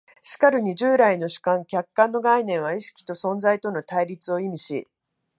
[0.23, 4.87] しかるに従来の主観・客観の概念は意識と存在との対立を意味し、